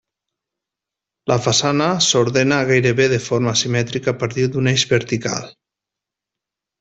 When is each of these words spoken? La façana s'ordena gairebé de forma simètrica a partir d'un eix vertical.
La 1.31 1.35
façana 1.47 1.89
s'ordena 2.07 2.57
gairebé 2.71 3.07
de 3.13 3.19
forma 3.29 3.53
simètrica 3.63 4.15
a 4.15 4.19
partir 4.23 4.49
d'un 4.55 4.71
eix 4.73 4.87
vertical. 4.99 5.53